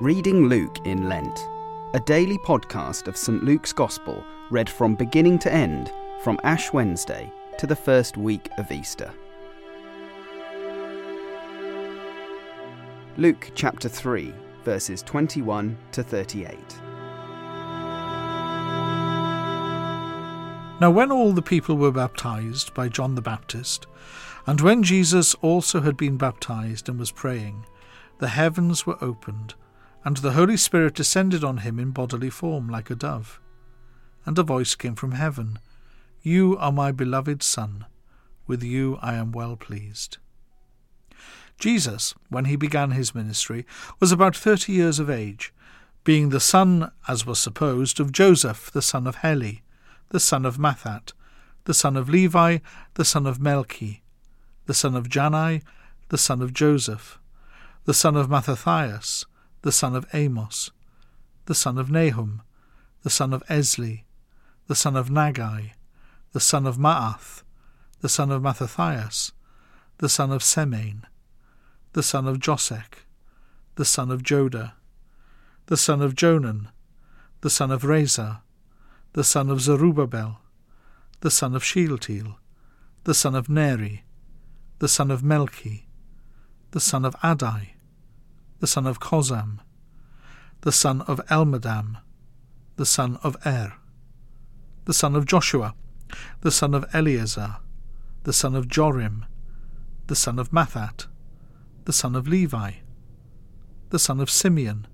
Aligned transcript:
Reading 0.00 0.46
Luke 0.46 0.78
in 0.86 1.10
Lent, 1.10 1.46
a 1.92 2.00
daily 2.00 2.38
podcast 2.38 3.06
of 3.06 3.18
St. 3.18 3.44
Luke's 3.44 3.70
Gospel 3.70 4.24
read 4.48 4.70
from 4.70 4.94
beginning 4.94 5.38
to 5.40 5.52
end 5.52 5.92
from 6.22 6.40
Ash 6.42 6.72
Wednesday 6.72 7.30
to 7.58 7.66
the 7.66 7.76
first 7.76 8.16
week 8.16 8.48
of 8.56 8.72
Easter. 8.72 9.12
Luke 13.18 13.50
chapter 13.54 13.90
3, 13.90 14.32
verses 14.64 15.02
21 15.02 15.76
to 15.92 16.02
38. 16.02 16.56
Now, 20.80 20.90
when 20.90 21.12
all 21.12 21.32
the 21.32 21.42
people 21.42 21.76
were 21.76 21.92
baptized 21.92 22.72
by 22.72 22.88
John 22.88 23.16
the 23.16 23.20
Baptist, 23.20 23.86
and 24.46 24.62
when 24.62 24.82
Jesus 24.82 25.34
also 25.42 25.82
had 25.82 25.98
been 25.98 26.16
baptized 26.16 26.88
and 26.88 26.98
was 26.98 27.10
praying, 27.10 27.66
the 28.16 28.28
heavens 28.28 28.86
were 28.86 28.96
opened, 29.04 29.56
and 30.04 30.18
the 30.18 30.32
Holy 30.32 30.56
Spirit 30.56 30.94
descended 30.94 31.44
on 31.44 31.58
him 31.58 31.78
in 31.78 31.90
bodily 31.90 32.30
form 32.30 32.68
like 32.68 32.90
a 32.90 32.94
dove. 32.94 33.40
And 34.24 34.38
a 34.38 34.42
voice 34.42 34.74
came 34.74 34.94
from 34.94 35.12
heaven 35.12 35.58
You 36.22 36.56
are 36.58 36.72
my 36.72 36.92
beloved 36.92 37.42
Son, 37.42 37.86
with 38.46 38.62
you 38.62 38.98
I 39.00 39.14
am 39.14 39.32
well 39.32 39.56
pleased. 39.56 40.18
Jesus, 41.58 42.14
when 42.28 42.46
he 42.46 42.56
began 42.56 42.92
his 42.92 43.14
ministry, 43.14 43.66
was 43.98 44.12
about 44.12 44.36
thirty 44.36 44.72
years 44.72 44.98
of 44.98 45.10
age, 45.10 45.52
being 46.04 46.30
the 46.30 46.40
son, 46.40 46.90
as 47.06 47.26
was 47.26 47.38
supposed, 47.38 48.00
of 48.00 48.12
Joseph, 48.12 48.70
the 48.70 48.82
son 48.82 49.06
of 49.06 49.16
Heli 49.16 49.62
the 50.10 50.20
son 50.20 50.44
of 50.44 50.58
Matthat, 50.58 51.12
the 51.64 51.74
son 51.74 51.96
of 51.96 52.08
Levi, 52.08 52.58
the 52.94 53.04
son 53.04 53.26
of 53.26 53.38
Melchi, 53.38 54.00
the 54.66 54.74
son 54.74 54.94
of 54.94 55.08
Jannai, 55.08 55.62
the 56.08 56.18
son 56.18 56.42
of 56.42 56.52
Joseph, 56.52 57.18
the 57.84 57.94
son 57.94 58.16
of 58.16 58.28
Mattathias, 58.28 59.24
the 59.62 59.72
son 59.72 59.94
of 59.94 60.06
Amos, 60.14 60.70
the 61.46 61.54
son 61.54 61.78
of 61.78 61.90
Nahum, 61.90 62.42
the 63.02 63.10
son 63.10 63.32
of 63.32 63.42
Esli, 63.46 64.04
the 64.66 64.74
son 64.74 64.96
of 64.96 65.08
Naggai, 65.08 65.72
the 66.32 66.40
son 66.40 66.66
of 66.66 66.76
Maath, 66.76 67.42
the 68.00 68.08
son 68.08 68.30
of 68.30 68.42
Mattathias, 68.42 69.32
the 69.98 70.08
son 70.08 70.32
of 70.32 70.42
Semein, 70.42 71.02
the 71.92 72.02
son 72.02 72.26
of 72.26 72.38
Josech, 72.38 73.04
the 73.74 73.84
son 73.84 74.10
of 74.10 74.22
Joda, 74.22 74.72
the 75.66 75.76
son 75.76 76.00
of 76.00 76.14
Joanan, 76.14 76.68
the 77.42 77.50
son 77.50 77.70
of 77.70 77.82
Rhesa, 77.82 78.40
the 79.12 79.24
son 79.24 79.50
of 79.50 79.60
Zerubbabel, 79.60 80.40
the 81.20 81.30
son 81.30 81.54
of 81.54 81.62
Shealtiel, 81.64 82.38
the 83.04 83.14
son 83.14 83.34
of 83.34 83.48
Neri, 83.48 84.04
the 84.78 84.88
son 84.88 85.10
of 85.10 85.22
Melchi, 85.22 85.84
the 86.70 86.80
son 86.80 87.04
of 87.04 87.14
Addi, 87.20 87.70
the 88.60 88.66
son 88.66 88.86
of 88.86 89.00
Cosam, 89.00 89.58
the 90.60 90.72
son 90.72 91.00
of 91.02 91.20
Elmadam, 91.26 91.96
the 92.76 92.86
son 92.86 93.18
of 93.22 93.36
Er, 93.46 93.74
the 94.84 94.94
son 94.94 95.16
of 95.16 95.24
Joshua, 95.26 95.74
the 96.42 96.50
son 96.50 96.74
of 96.74 96.84
Eleazar, 96.92 97.56
the 98.24 98.32
son 98.32 98.54
of 98.54 98.68
Jorim, 98.68 99.24
the 100.06 100.16
son 100.16 100.38
of 100.38 100.50
Matthat, 100.50 101.06
the 101.84 101.92
son 101.92 102.14
of 102.14 102.28
Levi, 102.28 102.72
the 103.88 103.98
son 103.98 104.20
of 104.20 104.30
Simeon, 104.30 104.86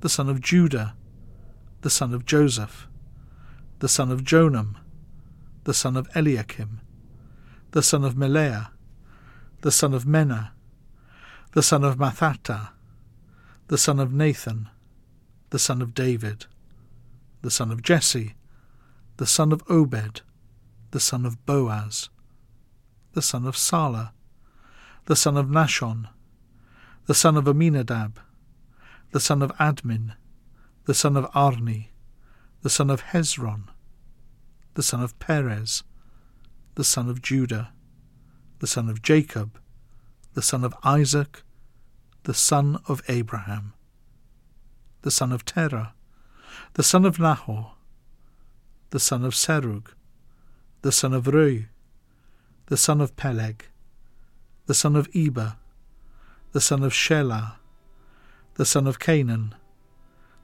the 0.00 0.08
son 0.08 0.28
of 0.28 0.40
Judah, 0.40 0.94
the 1.82 1.90
son 1.90 2.12
of 2.12 2.26
Joseph, 2.26 2.88
the 3.78 3.88
son 3.88 4.10
of 4.10 4.22
Jonam, 4.22 4.76
the 5.64 5.74
son 5.74 5.96
of 5.96 6.08
Eliakim, 6.16 6.80
the 7.70 7.82
son 7.82 8.04
of 8.04 8.14
Melea, 8.14 8.70
the 9.60 9.70
son 9.70 9.94
of 9.94 10.04
Menna, 10.04 10.50
the 11.52 11.62
son 11.62 11.84
of 11.84 11.98
Mattatha, 11.98 12.70
the 13.68 13.76
son 13.76 14.00
of 14.00 14.10
Nathan, 14.10 14.70
the 15.50 15.58
son 15.58 15.82
of 15.82 15.92
David, 15.92 16.46
the 17.42 17.50
son 17.50 17.70
of 17.70 17.82
Jesse, 17.82 18.34
the 19.18 19.26
son 19.26 19.52
of 19.52 19.62
Obed, 19.68 20.22
the 20.92 21.00
son 21.00 21.26
of 21.26 21.44
Boaz, 21.44 22.08
the 23.12 23.20
son 23.20 23.46
of 23.46 23.54
Sala, 23.54 24.14
the 25.04 25.14
son 25.14 25.36
of 25.36 25.48
Nahshon, 25.48 26.08
the 27.04 27.14
son 27.14 27.36
of 27.36 27.44
Amminadab, 27.44 28.18
the 29.10 29.20
son 29.20 29.42
of 29.42 29.52
Admin, 29.58 30.14
the 30.86 30.94
son 30.94 31.18
of 31.18 31.30
Arni, 31.34 31.90
the 32.62 32.70
son 32.70 32.88
of 32.88 33.02
Hezron, 33.02 33.64
the 34.72 34.82
son 34.82 35.02
of 35.02 35.18
Perez, 35.18 35.82
the 36.76 36.84
son 36.84 37.10
of 37.10 37.20
Judah, 37.20 37.72
the 38.60 38.66
son 38.66 38.88
of 38.88 39.02
Jacob, 39.02 39.58
the 40.34 40.42
son 40.42 40.64
of 40.64 40.74
Isaac, 40.82 41.42
the 42.24 42.34
son 42.34 42.78
of 42.88 43.02
Abraham, 43.08 43.74
the 45.02 45.10
son 45.10 45.32
of 45.32 45.44
Terah, 45.44 45.94
the 46.74 46.82
son 46.82 47.04
of 47.04 47.18
Nahor, 47.18 47.72
the 48.90 49.00
son 49.00 49.24
of 49.24 49.34
Serug, 49.34 49.88
the 50.82 50.92
son 50.92 51.12
of 51.12 51.24
Reu, 51.24 51.66
the 52.66 52.76
son 52.76 53.00
of 53.00 53.16
Peleg, 53.16 53.66
the 54.66 54.74
son 54.74 54.96
of 54.96 55.08
Eber, 55.14 55.56
the 56.52 56.60
son 56.60 56.82
of 56.82 56.92
Shelah, 56.92 57.54
the 58.54 58.64
son 58.64 58.86
of 58.86 58.98
Cainan, 58.98 59.52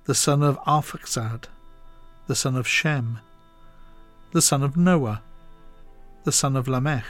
the 0.05 0.15
son 0.15 0.43
of 0.43 0.59
Arphaxad, 0.61 1.45
the 2.27 2.35
son 2.35 2.57
of 2.57 2.67
Shem, 2.67 3.21
the 4.33 4.43
son 4.43 4.63
of 4.63 4.77
Noah, 4.77 5.23
the 6.25 6.33
son 6.33 6.57
of 6.57 6.69
Lamech, 6.69 7.05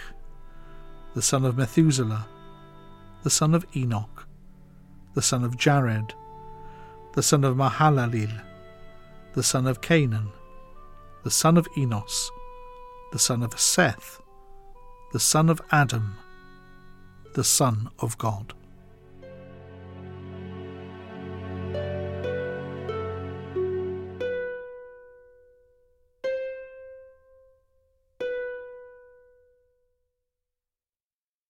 the 1.15 1.23
son 1.23 1.45
of 1.45 1.57
Methuselah, 1.57 2.27
the 3.23 3.31
son 3.31 3.55
of 3.55 3.67
Enoch, 3.77 4.27
the 5.15 5.23
son 5.23 5.45
of 5.45 5.57
Jared, 5.57 6.15
the 7.15 7.23
son 7.23 7.45
of 7.45 7.57
Mahalalel, 7.57 8.43
the 9.35 9.43
son 9.43 9.67
of 9.67 9.81
Cainan, 9.81 10.29
the 11.25 11.31
son 11.31 11.57
of 11.57 11.67
Enos, 11.77 12.31
the 13.13 13.19
son 13.19 13.43
of 13.43 13.59
Seth, 13.59 14.21
the 15.13 15.21
son 15.21 15.49
of 15.49 15.61
Adam, 15.71 16.15
the 17.35 17.45
Son 17.45 17.89
of 18.01 18.19
God. 18.19 18.53